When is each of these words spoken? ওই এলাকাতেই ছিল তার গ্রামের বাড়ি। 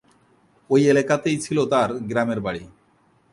ওই 0.69 0.81
এলাকাতেই 0.87 1.37
ছিল 1.39 1.57
তার 1.65 1.89
গ্রামের 2.09 2.39
বাড়ি। 2.39 2.63